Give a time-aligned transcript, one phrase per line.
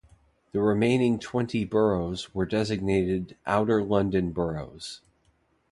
[0.51, 5.01] The remaining twenty boroughs were designated "Outer London boroughs".